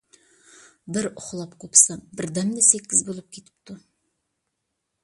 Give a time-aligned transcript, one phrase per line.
[0.95, 3.79] بىر ئۇخلاپ قوپسام، بىردەمدە سەككىز بولۇپ كېتىپتۇ.